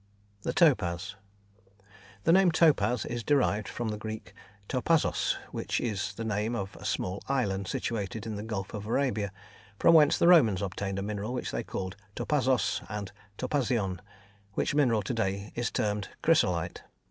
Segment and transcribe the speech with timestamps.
[0.41, 1.13] The Topaz.
[2.23, 4.33] The name topaz is derived from the Greek
[4.67, 9.31] topazos, which is the name of a small island situated in the Gulf of Arabia,
[9.77, 13.99] from whence the Romans obtained a mineral which they called topazos and topazion,
[14.53, 16.81] which mineral to day is termed chrysolite.